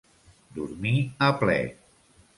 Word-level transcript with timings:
Dormir 0.55 0.95
a 1.29 1.31
pler. 1.43 1.61